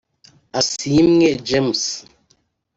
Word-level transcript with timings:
Asiimwe 0.59 1.27
James 1.47 1.81